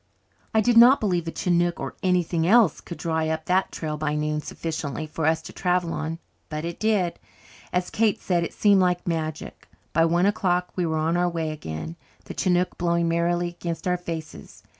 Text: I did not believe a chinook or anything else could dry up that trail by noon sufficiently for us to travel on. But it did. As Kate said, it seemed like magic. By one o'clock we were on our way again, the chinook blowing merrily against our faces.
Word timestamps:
I 0.51 0.61
did 0.61 0.77
not 0.77 0.99
believe 0.99 1.27
a 1.27 1.31
chinook 1.31 1.79
or 1.79 1.93
anything 2.01 2.47
else 2.47 2.81
could 2.81 2.97
dry 2.97 3.29
up 3.29 3.45
that 3.45 3.71
trail 3.71 3.97
by 3.97 4.15
noon 4.15 4.41
sufficiently 4.41 5.05
for 5.05 5.27
us 5.27 5.43
to 5.43 5.53
travel 5.53 5.93
on. 5.93 6.17
But 6.49 6.65
it 6.65 6.79
did. 6.79 7.19
As 7.71 7.91
Kate 7.91 8.19
said, 8.19 8.43
it 8.43 8.51
seemed 8.55 8.81
like 8.81 9.05
magic. 9.07 9.67
By 9.93 10.05
one 10.05 10.25
o'clock 10.25 10.69
we 10.75 10.87
were 10.87 10.97
on 10.97 11.17
our 11.17 11.29
way 11.29 11.51
again, 11.51 11.97
the 12.25 12.33
chinook 12.33 12.79
blowing 12.79 13.07
merrily 13.09 13.49
against 13.49 13.87
our 13.87 13.95
faces. 13.95 14.63